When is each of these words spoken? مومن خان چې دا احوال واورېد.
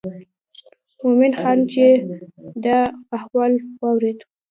مومن 1.01 1.33
خان 1.39 1.59
چې 1.71 1.85
دا 2.65 2.79
احوال 3.17 3.53
واورېد. 3.81 4.19